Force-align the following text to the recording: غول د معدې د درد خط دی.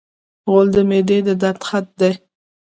غول 0.49 0.67
د 0.75 0.77
معدې 0.89 1.17
د 1.27 1.29
درد 1.41 1.61
خط 1.67 1.87
دی. 1.99 2.13